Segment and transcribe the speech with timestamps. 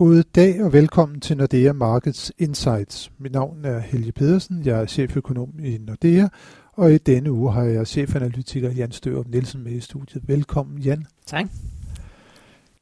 [0.00, 3.12] God dag og velkommen til Nordea Markets Insights.
[3.18, 6.28] Mit navn er Helge Pedersen, jeg er cheføkonom i Nordea,
[6.72, 10.28] og i denne uge har jeg chefanalytiker Jan Størup Nielsen med i studiet.
[10.28, 11.06] Velkommen Jan.
[11.26, 11.46] Tak.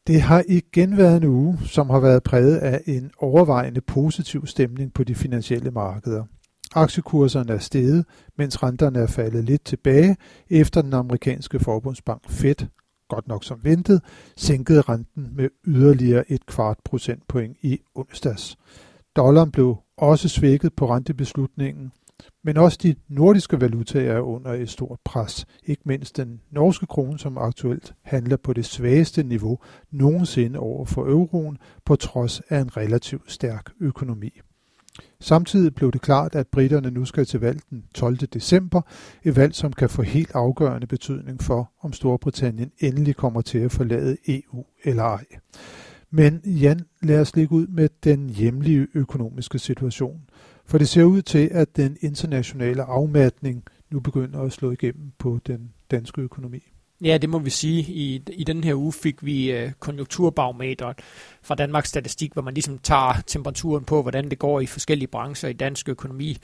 [0.06, 4.92] Det har igen været en uge, som har været præget af en overvejende positiv stemning
[4.92, 6.24] på de finansielle markeder.
[6.74, 8.04] Aktiekurserne er steget,
[8.36, 10.16] mens renterne er faldet lidt tilbage,
[10.50, 12.66] efter den amerikanske forbundsbank Fed
[13.08, 14.02] godt nok som ventet,
[14.36, 18.58] sænkede renten med yderligere et kvart procentpoint i onsdags.
[19.16, 21.92] Dollaren blev også svækket på rentebeslutningen,
[22.44, 25.46] men også de nordiske valutaer er under et stort pres.
[25.64, 29.58] Ikke mindst den norske krone, som aktuelt handler på det svageste niveau
[29.90, 34.40] nogensinde over for euroen, på trods af en relativt stærk økonomi.
[35.20, 38.16] Samtidig blev det klart, at britterne nu skal til valg den 12.
[38.16, 38.80] december,
[39.22, 43.72] et valg, som kan få helt afgørende betydning for, om Storbritannien endelig kommer til at
[43.72, 45.24] forlade EU eller ej.
[46.10, 50.20] Men Jan, lad os ligge ud med den hjemlige økonomiske situation.
[50.66, 55.38] For det ser ud til, at den internationale afmatning nu begynder at slå igennem på
[55.46, 56.62] den danske økonomi.
[57.04, 57.80] Ja, det må vi sige.
[57.92, 60.98] I, i den her uge fik vi øh, konjunkturbarometeret
[61.42, 65.48] fra Danmarks Statistik, hvor man ligesom tager temperaturen på, hvordan det går i forskellige brancher
[65.48, 66.38] i dansk økonomi.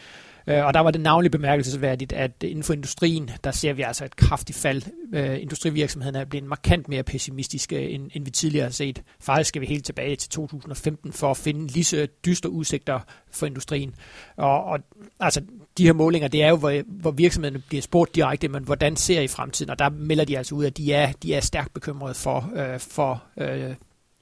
[0.46, 4.04] Øh, og der var det navnlig bemærkelsesværdigt, at inden for industrien, der ser vi altså
[4.04, 4.82] et kraftigt fald.
[5.14, 9.02] Øh, industrivirksomhederne er blevet markant mere pessimistiske, end, end vi tidligere har set.
[9.20, 13.46] Faktisk skal vi helt tilbage til 2015 for at finde lige så dystre udsigter for
[13.46, 13.94] industrien.
[14.36, 14.78] Og, og
[15.20, 15.42] altså,
[15.78, 19.20] de her målinger, det er jo, hvor, hvor virksomhederne bliver spurgt direkte, men hvordan ser
[19.20, 19.70] I fremtiden?
[19.70, 22.80] Og der melder de altså ud, at de er, de er stærkt bekymrede for, øh,
[22.80, 23.74] for øh,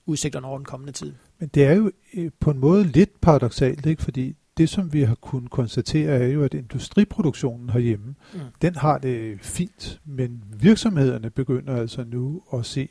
[0.07, 1.13] udsigterne over den kommende tid.
[1.39, 4.03] Men det er jo øh, på en måde lidt paradoxalt, ikke?
[4.03, 8.41] fordi det, som vi har kunnet konstatere, er jo, at industriproduktionen herhjemme, mm.
[8.63, 12.89] den har det fint, men virksomhederne begynder altså nu at se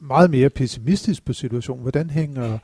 [0.00, 1.82] meget mere pessimistisk på situationen.
[1.82, 2.58] Hvordan hænger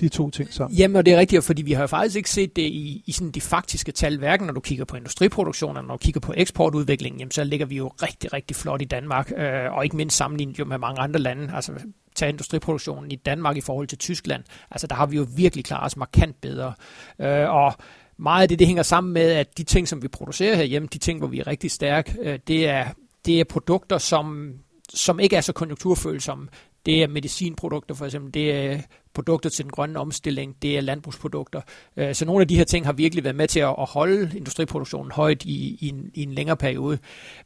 [0.00, 0.76] de to ting sammen?
[0.76, 3.30] Jamen, og det er rigtigt, fordi vi har faktisk ikke set det i, i sådan
[3.30, 7.20] de faktiske tal, hverken når du kigger på industriproduktion, eller når du kigger på eksportudviklingen,
[7.20, 10.58] jamen, så ligger vi jo rigtig, rigtig flot i Danmark, øh, og ikke mindst sammenlignet
[10.58, 11.54] jo med mange andre lande.
[11.54, 11.72] Altså,
[12.14, 15.86] tage industriproduktionen i Danmark i forhold til Tyskland, altså der har vi jo virkelig klaret
[15.86, 16.72] os markant bedre.
[17.20, 17.74] Øh, og
[18.18, 20.98] meget af det, det hænger sammen med, at de ting, som vi producerer herhjemme, de
[20.98, 22.88] ting, hvor vi er rigtig stærke, øh, det, er,
[23.26, 24.52] det er produkter, som,
[24.94, 26.48] som ikke er så konjunkturfølsomme.
[26.86, 28.78] Det er medicinprodukter for eksempel, det er
[29.14, 31.60] produkter til den grønne omstilling, det er landbrugsprodukter.
[31.96, 35.12] Øh, så nogle af de her ting har virkelig været med til at holde industriproduktionen
[35.12, 36.98] højt i, i, en, i en længere periode.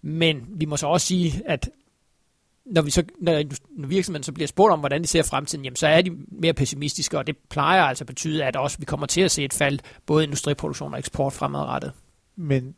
[0.02, 1.70] Men vi må så også sige, at
[2.66, 5.76] når, vi så, når, når virksomheden så bliver spurgt om, hvordan de ser fremtiden, jamen,
[5.76, 9.06] så er de mere pessimistiske, og det plejer altså at betyde, at også vi kommer
[9.06, 11.92] til at se et fald, både industriproduktion og eksport fremadrettet.
[12.36, 12.74] Men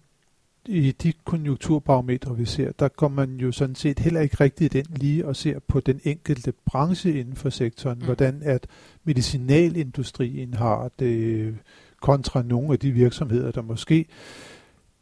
[0.69, 4.87] i de konjunkturbarometre, vi ser, der kommer man jo sådan set heller ikke rigtigt ind
[4.97, 8.05] lige og ser på den enkelte branche inden for sektoren, mm.
[8.05, 8.67] hvordan at
[9.05, 11.55] medicinalindustrien har det
[12.01, 14.07] kontra nogle af de virksomheder, der måske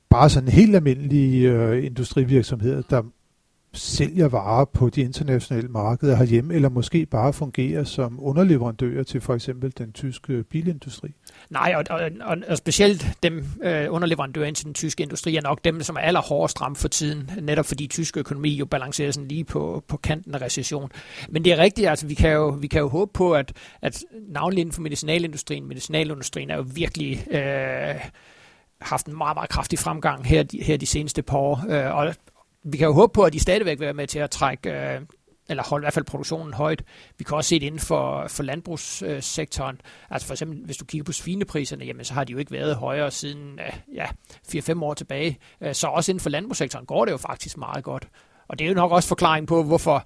[0.09, 3.03] bare sådan helt almindelige øh, industrivirksomheder, der
[3.76, 9.34] sælger varer på de internationale markeder herhjemme, eller måske bare fungerer som underleverandører til for
[9.34, 11.14] eksempel den tyske bilindustri?
[11.50, 15.65] Nej, og, og, og, og specielt dem øh, underleverandører til den tyske industri er nok
[15.65, 19.44] dem, som er allerhårdest ramt for tiden, netop fordi tysk økonomi jo balancerer sådan lige
[19.44, 20.91] på, på kanten af recession.
[21.28, 24.04] Men det er rigtigt, altså vi kan jo, vi kan jo håbe på, at, at
[24.28, 27.26] navnlig inden for medicinalindustrien, medicinalindustrien er jo virkelig...
[27.34, 28.00] Øh,
[28.81, 31.65] haft en meget, meget kraftig fremgang her, her de seneste par år.
[31.69, 32.15] Øh, og,
[32.66, 35.00] vi kan jo håbe på, at de stadigvæk vil være med til at trække, øh,
[35.49, 36.82] eller holde i hvert fald produktionen højt.
[37.19, 39.81] Vi kan også se det inden for, for landbrugssektoren.
[40.10, 42.77] Altså for eksempel, hvis du kigger på svinepriserne, jamen så har de jo ikke været
[42.77, 44.06] højere siden øh, ja,
[44.49, 45.38] 4-5 år tilbage.
[45.60, 48.09] Øh, så også inden for landbrugssektoren går det jo faktisk meget godt.
[48.49, 49.97] Og det er jo nok også forklaring på, hvorfor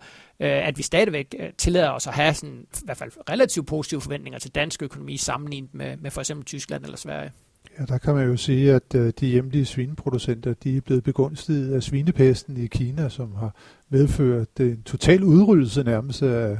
[0.41, 4.01] øh, at vi stadigvæk øh, tillader os at have sådan, i hvert fald relativt positive
[4.01, 7.33] forventninger til dansk økonomi sammenlignet med, med for eksempel Tyskland eller Sverige.
[7.79, 11.75] Ja, der kan man jo sige, at øh, de hjemlige svineproducenter de er blevet begunstiget
[11.75, 13.55] af svinepesten i Kina, som har
[13.89, 16.59] medført en total udryddelse nærmest af,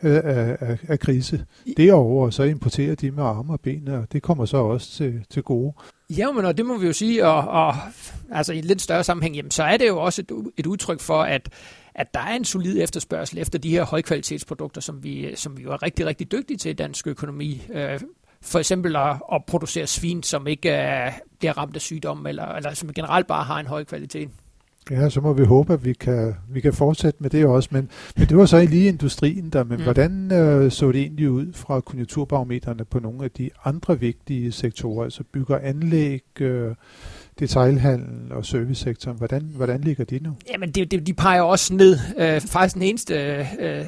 [0.00, 1.44] af, af, af krise.
[1.76, 5.42] Derover så importerer de med arme og ben, og det kommer så også til, til
[5.42, 5.72] gode.
[6.10, 7.74] Ja, men og det må vi jo sige, og, og
[8.32, 11.00] altså i en lidt større sammenhæng, jamen, så er det jo også et, et udtryk
[11.00, 11.48] for, at
[11.98, 15.72] at der er en solid efterspørgsel efter de her højkvalitetsprodukter, som vi, som vi jo
[15.72, 17.62] er rigtig, rigtig dygtige til i dansk økonomi.
[17.72, 18.00] Øh,
[18.46, 22.74] for eksempel at, at producere svin, som ikke uh, bliver ramt af sygdom, eller, eller
[22.74, 24.28] som generelt bare har en høj kvalitet.
[24.90, 27.68] Ja, så må vi håbe, at vi kan, vi kan fortsætte med det også.
[27.72, 29.64] Men, men det var så lige industrien der.
[29.64, 29.82] Men mm.
[29.82, 35.04] hvordan uh, så det egentlig ud fra konjunkturbarometerne på nogle af de andre vigtige sektorer,
[35.04, 36.46] altså bygger anlæg, uh,
[37.38, 39.16] detailhandel og servicesektoren?
[39.16, 40.36] Hvordan, hvordan ligger de nu?
[40.52, 41.98] Jamen, det, det, de peger også ned.
[42.16, 43.86] Uh, faktisk den eneste uh,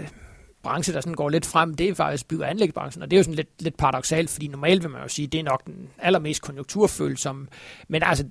[0.62, 3.19] branche, der sådan går lidt frem, det er faktisk bygge- og anlægsbranchen, og det er
[3.19, 5.88] jo sådan lidt, lidt paradoxalt, fordi normalt vil man jo sige, det er nok den
[5.99, 7.46] allermest konjunkturfølsomme,
[7.88, 8.25] men altså,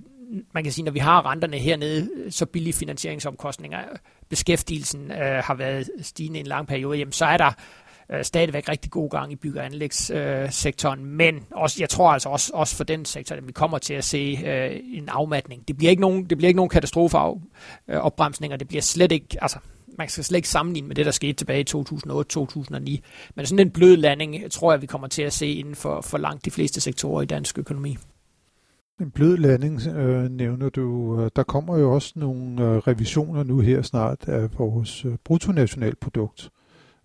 [0.53, 3.79] man kan sige, når vi har renterne hernede, så billige finansieringsomkostninger,
[4.29, 7.51] beskæftigelsen øh, har været stigende i en lang periode, jamen så er der
[8.11, 12.29] øh, stadigvæk rigtig god gang i bygge- og anlægssektoren, øh, men også, jeg tror altså
[12.29, 15.67] også, også for den sektor, at vi kommer til at se øh, en afmatning.
[15.67, 19.27] Det bliver ikke nogen, det bliver ikke nogen katastrofeopbremsning, øh, og det bliver slet ikke,
[19.41, 19.59] altså
[19.97, 22.99] man skal slet ikke sammenligne med det, der skete tilbage i 2008-2009.
[23.35, 26.17] Men sådan en blød landing, tror jeg, vi kommer til at se inden for, for
[26.17, 27.97] langt de fleste sektorer i dansk økonomi.
[29.01, 31.29] En blød landing øh, nævner du.
[31.35, 36.49] Der kommer jo også nogle øh, revisioner nu her snart af vores øh, bruttonationalprodukt.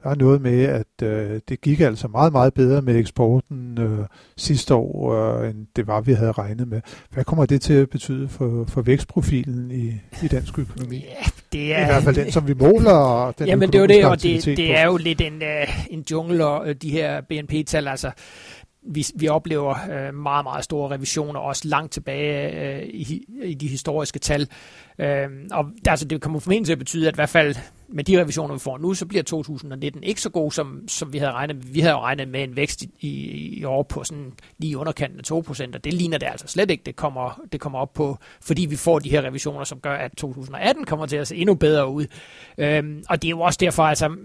[0.02, 4.06] Der er noget med, at øh, det gik altså meget, meget bedre med eksporten øh,
[4.36, 6.80] sidste år, øh, end det var, vi havde regnet med.
[7.10, 9.92] Hvad kommer det til at betyde for, for vækstprofilen i,
[10.22, 10.96] i dansk økonomi?
[10.96, 11.82] Ja, det er...
[11.82, 13.32] I hvert fald den, som vi måler.
[13.38, 16.04] Den Jamen det er jo det, og det, det er jo lidt en, uh, en
[16.10, 18.10] jungle, og uh, de her BNP-tal, altså
[18.82, 23.68] vi, vi oplever øh, meget, meget store revisioner, også langt tilbage øh, i, i de
[23.68, 24.48] historiske tal.
[24.98, 27.56] Øh, og altså, det kommer formentlig til at betyde, at i hvert fald
[27.92, 31.18] med de revisioner, vi får nu, så bliver 2019 ikke så god, som, som vi
[31.18, 31.64] havde regnet med.
[31.64, 33.10] Vi havde jo regnet med en vækst i, i,
[33.58, 36.82] i år på sådan lige underkanten af 2%, og det ligner det altså slet ikke,
[36.86, 40.12] det kommer, det kommer op på, fordi vi får de her revisioner, som gør, at
[40.16, 42.06] 2018 kommer til at se endnu bedre ud.
[42.58, 44.16] Øhm, og det er jo også derfor, altså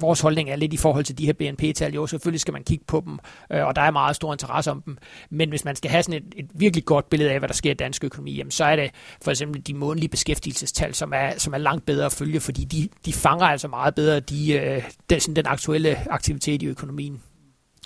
[0.00, 1.94] vores holdning er lidt i forhold til de her BNP-tal.
[1.94, 3.18] Jo, selvfølgelig skal man kigge på dem,
[3.52, 4.98] øh, og der er meget stor interesse om dem.
[5.30, 7.70] Men hvis man skal have sådan et, et virkelig godt billede af, hvad der sker
[7.70, 8.90] i dansk økonomi, jamen, så er det
[9.22, 12.88] for eksempel de månedlige beskæftigelsestal, som er, som er langt bedre at følge, fordi de,
[13.06, 17.20] de fanger altså meget bedre de, øh, den, sådan den aktuelle aktivitet i økonomien.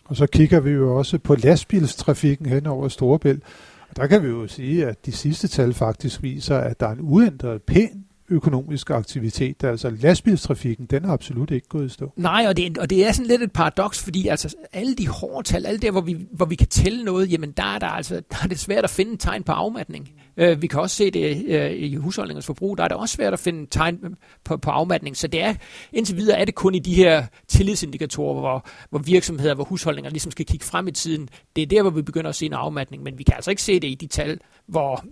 [0.04, 3.42] Og så kigger vi jo også på lastbilstrafikken hen over Storebælt.
[3.90, 6.92] Og der kan vi jo sige, at de sidste tal faktisk viser, at der er
[6.92, 9.64] en uændret pæn økonomisk aktivitet.
[9.64, 12.12] Altså lastbilstrafikken, den er absolut ikke gået i stå.
[12.16, 15.48] Nej, og det, og det er sådan lidt et paradoks, fordi altså alle de hårde
[15.48, 18.14] tal, alle der, hvor vi, hvor vi kan tælle noget, jamen der er, der, altså,
[18.30, 20.08] der er det svært at finde tegn på afmatning.
[20.42, 23.32] Uh, vi kan også se det uh, i husholdningens forbrug, der er det også svært
[23.32, 23.98] at finde tegn
[24.44, 25.16] på, på afmatning.
[25.16, 25.54] Så det er,
[25.92, 30.32] indtil videre er det kun i de her tillidsindikatorer, hvor, hvor virksomheder, hvor husholdninger ligesom
[30.32, 31.28] skal kigge frem i tiden.
[31.56, 33.62] Det er der, hvor vi begynder at se en afmatning, men vi kan altså ikke
[33.62, 35.04] se det i de tal, hvor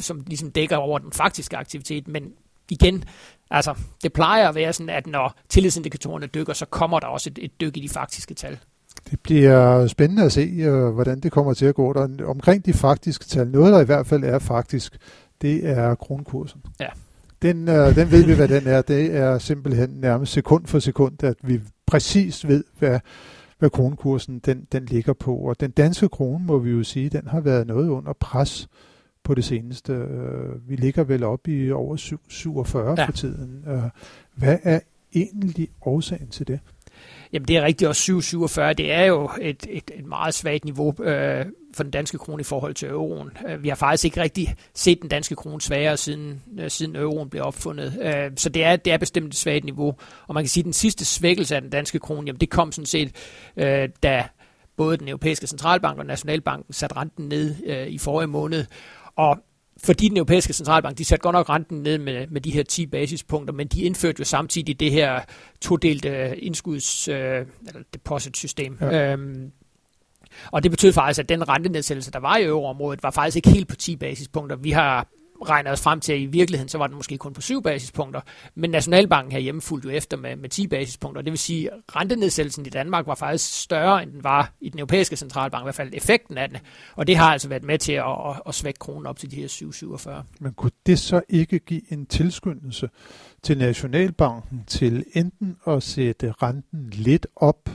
[0.00, 2.32] som ligesom dækker over den faktiske aktivitet, men
[2.70, 3.04] igen,
[3.50, 7.38] altså det plejer at være sådan, at når tillidsindikatorerne dykker, så kommer der også et,
[7.42, 8.58] et dyk i de faktiske tal.
[9.10, 12.26] Det bliver spændende at se, uh, hvordan det kommer til at gå der.
[12.26, 14.98] Omkring de faktiske tal, noget der i hvert fald er faktisk,
[15.42, 16.60] det er kronkursen.
[16.80, 16.88] Ja.
[17.42, 18.82] Den, uh, den ved vi, hvad den er.
[18.82, 23.00] Det er simpelthen nærmest sekund for sekund, at vi præcis ved, hvad,
[23.58, 25.36] hvad kronkursen den, den ligger på.
[25.36, 28.68] Og den danske krone, må vi jo sige, den har været noget under pres
[29.26, 29.92] på det seneste.
[29.92, 33.04] Øh, vi ligger vel op i over 47 ja.
[33.04, 33.64] for tiden.
[33.68, 33.82] Øh,
[34.34, 34.80] hvad er
[35.14, 36.60] egentlig årsagen til det?
[37.32, 38.72] Jamen det er rigtigt også 7,47.
[38.72, 42.44] Det er jo et, et, et meget svagt niveau øh, for den danske krone i
[42.44, 43.30] forhold til euroen.
[43.48, 47.30] Øh, vi har faktisk ikke rigtig set den danske krone svagere siden, øh, siden euroen
[47.30, 47.98] blev opfundet.
[48.02, 49.94] Øh, så det er, det er bestemt et svagt niveau.
[50.26, 52.72] Og man kan sige, at den sidste svækkelse af den danske krone, jamen det kom
[52.72, 53.12] sådan set,
[53.56, 54.24] øh, da
[54.76, 58.64] både den europæiske centralbank og Nationalbanken satte renten ned øh, i forrige måned.
[59.16, 59.38] Og
[59.84, 62.86] fordi den europæiske centralbank, de satte godt nok renten ned med, med de her 10
[62.86, 65.20] basispunkter, men de indførte jo samtidig det her
[65.60, 68.78] todelte indskuds- øh, eller deposit-system.
[68.80, 69.12] Ja.
[69.12, 69.52] Øhm,
[70.52, 73.68] og det betød faktisk, at den rentenedsættelse, der var i euroområdet, var faktisk ikke helt
[73.68, 74.56] på 10 basispunkter.
[74.56, 75.08] Vi har
[75.42, 78.20] regner os frem til, at i virkeligheden, så var den måske kun på 7 basispunkter,
[78.54, 81.22] men Nationalbanken herhjemme fulgte jo efter med, med 10 basispunkter.
[81.22, 84.78] Det vil sige, at rentenedsættelsen i Danmark var faktisk større, end den var i den
[84.78, 86.58] europæiske centralbank, i hvert fald effekten af den.
[86.94, 89.36] Og det har altså været med til at, at, at svække kronen op til de
[89.36, 90.10] her 7,47.
[90.40, 92.88] Men kunne det så ikke give en tilskyndelse
[93.42, 97.70] til Nationalbanken til enten at sætte renten lidt op,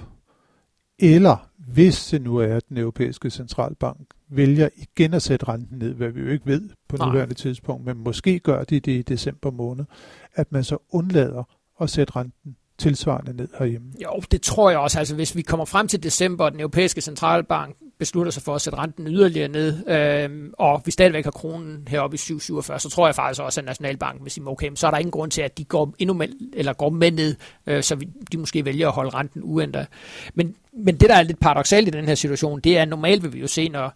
[0.99, 5.93] eller hvis det nu er, at den europæiske centralbank vælger igen at sætte renten ned,
[5.93, 7.07] hvad vi jo ikke ved på Nej.
[7.07, 9.85] nuværende tidspunkt, men måske gør de det i december måned,
[10.33, 11.43] at man så undlader
[11.81, 13.93] at sætte renten tilsvarende ned herhjemme.
[14.03, 14.99] Jo, det tror jeg også.
[14.99, 18.61] Altså, hvis vi kommer frem til december, og den europæiske centralbank beslutter sig for at
[18.61, 23.07] sætte renten yderligere ned, øh, og vi stadigvæk har kronen heroppe i 7,47, så tror
[23.07, 25.57] jeg faktisk også, at Nationalbanken vil sige, okay, så er der ingen grund til, at
[25.57, 27.35] de går endnu med, eller går med ned,
[27.67, 29.87] øh, så vi, de måske vælger at holde renten uændret.
[30.33, 33.23] Men, men det, der er lidt paradoxalt i den her situation, det er, at normalt
[33.23, 33.93] vil vi jo se, når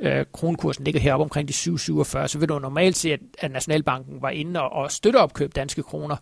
[0.00, 4.22] øh, kronkursen ligger heroppe omkring de 7,47, så vil du normalt se, at, at Nationalbanken
[4.22, 6.16] var inde og, og støtte opkøb danske kroner.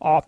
[0.00, 0.24] Og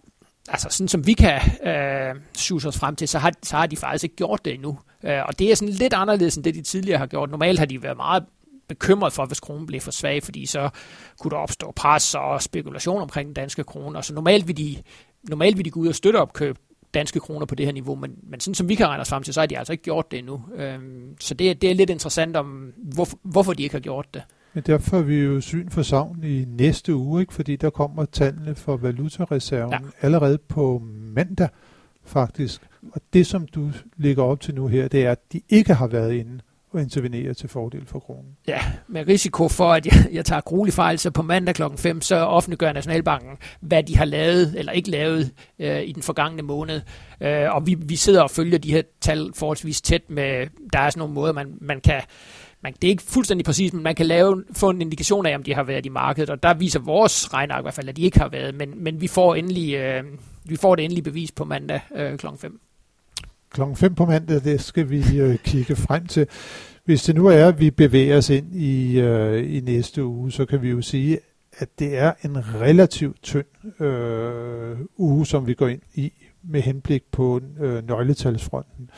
[0.49, 3.77] altså sådan som vi kan øh, suge os frem til, så har, så har de
[3.77, 4.79] faktisk ikke gjort det endnu.
[5.03, 7.31] Øh, og det er sådan lidt anderledes end det, de tidligere har gjort.
[7.31, 8.25] Normalt har de været meget
[8.69, 10.71] bekymret for, hvis kronen blev for svag, fordi så
[11.19, 13.99] kunne der opstå pres og spekulation omkring den danske krone.
[13.99, 14.77] Og så normalt vil de
[15.29, 16.59] normalt vil de gå ud og støtte opkøb
[16.95, 19.23] danske kroner på det her niveau, men, men sådan som vi kan regne os frem
[19.23, 20.45] til, så har de altså ikke gjort det endnu.
[20.57, 24.23] Øhm, så det, det er lidt interessant om, hvor, hvorfor de ikke har gjort det.
[24.55, 27.35] Men derfor er vi jo syn for savn i næste uge, ikke?
[27.35, 29.79] fordi der kommer tallene for valutareserven ja.
[30.01, 30.83] allerede på
[31.15, 31.49] mandag
[32.05, 32.61] faktisk.
[32.93, 35.87] Og det, som du ligger op til nu her, det er, at de ikke har
[35.87, 36.41] været inde
[36.75, 38.37] og intervenere til fordel for kronen.
[38.49, 42.01] Ja, med risiko for, at jeg, jeg tager gruelig fejl, så på mandag klokken 5,
[42.01, 46.81] så offentliggør Nationalbanken, hvad de har lavet eller ikke lavet øh, i den forgangne måned.
[47.21, 50.91] Øh, og vi, vi sidder og følger de her tal forholdsvis tæt med, der er
[50.91, 52.01] sådan nogle måder, man, man kan
[52.65, 55.43] man, det er ikke fuldstændig præcist, men man kan lave, få en indikation af, om
[55.43, 58.03] de har været i markedet, og der viser vores regnark i hvert fald, at de
[58.03, 60.05] ikke har været, men, men vi, får endelig, øh,
[60.45, 62.27] vi får det endelige bevis på mandag øh, kl.
[62.39, 62.61] 5
[63.51, 66.27] klokken 5 på mandag, det skal vi øh, kigge frem til.
[66.85, 70.45] Hvis det nu er, at vi bevæger os ind i, øh, i næste uge, så
[70.45, 71.19] kan vi jo sige,
[71.59, 77.03] at det er en relativt tynd øh, uge, som vi går ind i med henblik
[77.13, 78.91] på øh, nøgletalsfronten.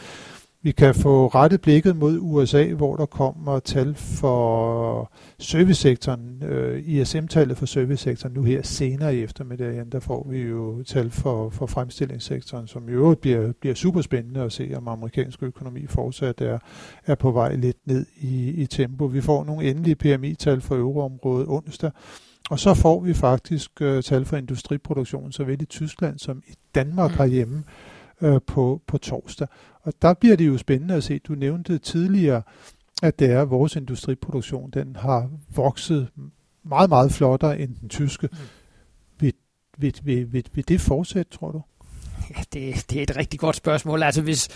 [0.66, 7.56] Vi kan få rettet blikket mod USA, hvor der kommer tal for servicesektoren, øh, ISM-tallet
[7.56, 9.92] for servicesektoren nu her senere i eftermiddagen.
[9.92, 14.40] Der får vi jo tal for, for fremstillingssektoren, som i øvrigt bliver, bliver super spændende
[14.40, 16.58] at se, om amerikansk økonomi fortsat er,
[17.06, 19.04] er på vej lidt ned i, i tempo.
[19.04, 21.90] Vi får nogle endelige PMI-tal for euroområdet onsdag,
[22.50, 27.10] og så får vi faktisk øh, tal for industriproduktion, såvel i Tyskland som i Danmark
[27.10, 27.16] mm.
[28.22, 29.48] Øh, på, på torsdag.
[29.82, 31.18] Og der bliver det jo spændende at se.
[31.18, 32.42] Du nævnte tidligere,
[33.02, 36.08] at det er vores industriproduktion, den har vokset
[36.64, 38.28] meget, meget flottere end den tyske.
[38.32, 38.38] Mm.
[39.20, 39.32] Vil,
[39.78, 41.62] vil, vil, vil, vil det fortsætte, tror du?
[42.36, 44.02] Ja, det, det er et rigtig godt spørgsmål.
[44.02, 44.48] Altså hvis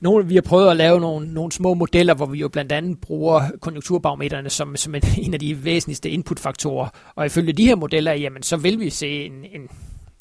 [0.00, 3.00] nogle, vi har prøvet at lave nogle, nogle små modeller, hvor vi jo blandt andet
[3.00, 6.88] bruger konjunkturbarometerne som, som en, en af de væsentligste inputfaktorer.
[7.14, 9.68] Og ifølge de her modeller, jamen, så vil vi se en, en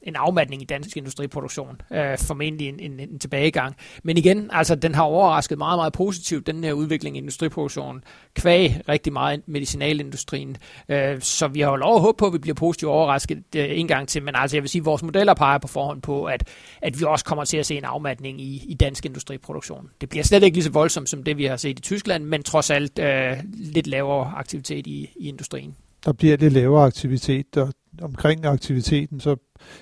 [0.07, 3.75] en afmatning i dansk industriproduktion, øh, formentlig en, en, en tilbagegang.
[4.03, 8.81] Men igen, altså den har overrasket meget, meget positivt, den her udvikling i industriproduktionen, kvæg
[8.89, 10.57] rigtig meget medicinalindustrien.
[10.89, 13.79] Øh, så vi har jo lov at håbe på, at vi bliver positivt overrasket øh,
[13.79, 16.23] en gang til, men altså jeg vil sige, at vores modeller peger på forhånd på,
[16.25, 16.47] at,
[16.81, 19.89] at vi også kommer til at se en afmatning i, i dansk industriproduktion.
[20.01, 22.43] Det bliver slet ikke lige så voldsomt som det, vi har set i Tyskland, men
[22.43, 25.75] trods alt øh, lidt lavere aktivitet i, i industrien.
[26.05, 29.35] Der bliver lidt lavere aktivitet, og omkring aktiviteten, så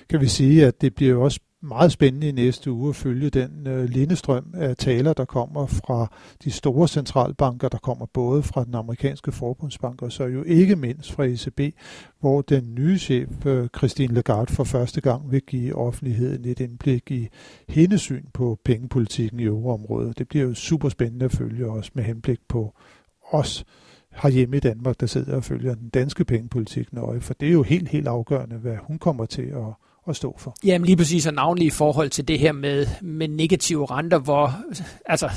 [0.08, 3.30] kan vi sige, at det bliver jo også meget spændende i næste uge at følge
[3.30, 6.12] den øh, lindestrøm af taler, der kommer fra
[6.44, 11.12] de store centralbanker, der kommer både fra den amerikanske forbundsbank og så jo ikke mindst
[11.12, 11.60] fra ECB,
[12.20, 17.10] hvor den nye chef, øh, Christine Lagarde, for første gang vil give offentligheden et indblik
[17.10, 17.28] i
[17.68, 20.18] hendes syn på pengepolitikken i euroområdet.
[20.18, 22.74] Det bliver jo super spændende at følge os med henblik på
[23.30, 23.64] os
[24.22, 27.62] herhjemme i Danmark, der sidder og følger den danske pengepolitik nøje, for det er jo
[27.62, 29.74] helt, helt afgørende, hvad hun kommer til at,
[30.08, 30.56] at stå for.
[30.64, 34.54] Jamen lige præcis, og navnlig i forhold til det her med, med negative renter, hvor,
[35.06, 35.30] altså,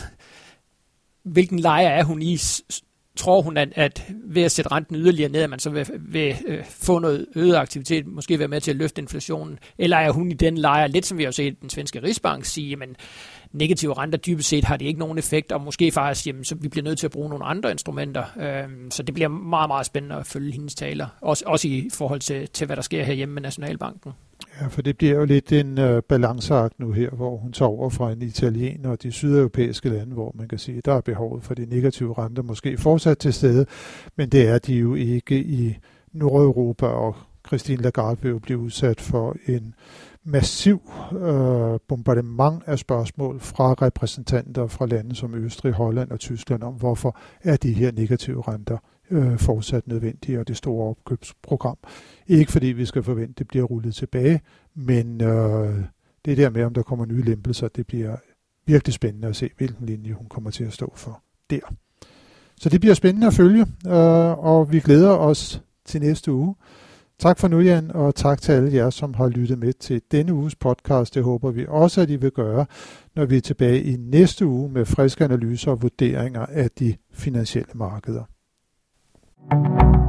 [1.24, 2.38] hvilken leje er hun i?
[3.16, 6.36] Tror hun, at, at ved at sætte renten yderligere ned, at man så vil, vil
[6.48, 9.60] øh, få noget øget aktivitet, måske være med til at løfte inflationen?
[9.78, 12.76] Eller er hun i den lejr, lidt som vi har set den svenske Rigsbank sige,
[12.76, 12.96] men
[13.52, 16.70] negative renter dybest set har det ikke nogen effekt, og måske faktisk, jamen, så vi
[16.70, 18.24] bliver nødt til at bruge nogle andre instrumenter.
[18.40, 22.20] Øh, så det bliver meget, meget spændende at følge hendes taler, også, også i forhold
[22.20, 24.12] til, til, hvad der sker herhjemme med Nationalbanken.
[24.62, 27.90] Ja, for det bliver jo lidt en øh, balanceakt nu her, hvor hun tager over
[27.90, 31.44] fra en italiener og de sydeuropæiske lande, hvor man kan sige, at der er behovet
[31.44, 33.66] for de negative renter måske fortsat til stede,
[34.16, 35.78] men det er de jo ikke i
[36.14, 37.16] Nordeuropa, og
[37.48, 39.74] Christine Lagarde vil jo blive udsat for en
[40.24, 46.74] massiv øh, bombardement af spørgsmål fra repræsentanter fra lande som Østrig, Holland og Tyskland om,
[46.74, 48.78] hvorfor er de her negative renter
[49.12, 51.78] øh, fortsat nødvendige, og det store opkøbsprogram.
[52.28, 54.42] Ikke fordi vi skal forvente, at det bliver rullet tilbage,
[54.76, 55.84] men øh,
[56.26, 58.16] det der med, om der kommer nye lempelser, det bliver
[58.66, 61.60] virkelig spændende at se, hvilken linje hun kommer til at stå for der.
[62.58, 66.56] Så det bliver spændende at følge, øh, og vi glæder os til næste uge.
[67.20, 70.34] Tak for nu, Jan, og tak til alle jer, som har lyttet med til denne
[70.34, 71.16] uges podcast.
[71.16, 72.66] Det håber vi også, at I vil gøre,
[73.16, 77.72] når vi er tilbage i næste uge med friske analyser og vurderinger af de finansielle
[77.74, 78.24] markeder.
[79.52, 80.09] thank